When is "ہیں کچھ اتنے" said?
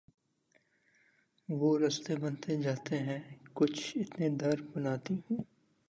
2.99-4.29